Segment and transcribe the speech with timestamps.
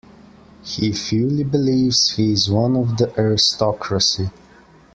[0.63, 4.31] He fully believes he is one of the aristocracy!